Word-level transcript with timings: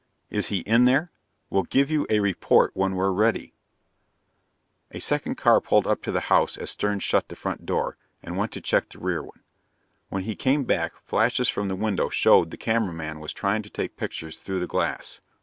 "Is 0.31 0.47
he 0.47 0.61
in 0.61 0.85
there?" 0.85 1.11
"We'll 1.51 1.61
give 1.61 1.91
you 1.91 2.07
a 2.09 2.21
report 2.21 2.71
when 2.73 2.95
we're 2.95 3.11
ready." 3.11 3.53
A 4.89 4.97
second 4.97 5.35
car 5.35 5.61
pulled 5.61 5.85
up 5.85 6.01
to 6.01 6.11
the 6.11 6.21
house 6.21 6.57
as 6.57 6.71
Stern 6.71 6.97
shut 6.97 7.27
the 7.29 7.35
front 7.35 7.67
door, 7.67 7.97
and 8.23 8.35
went 8.35 8.51
to 8.53 8.61
check 8.61 8.89
the 8.89 8.97
rear 8.97 9.21
one. 9.21 9.43
When 10.09 10.23
he 10.23 10.35
came 10.35 10.63
back, 10.63 10.93
flashes 11.05 11.49
from 11.49 11.67
the 11.69 11.75
window 11.75 12.09
showed 12.09 12.49
the 12.49 12.57
cameraman 12.57 13.19
was 13.19 13.31
trying 13.31 13.61
to 13.61 13.69
take 13.69 13.95
pictures 13.95 14.37
through 14.39 14.59
the 14.61 14.65
glass. 14.65 15.21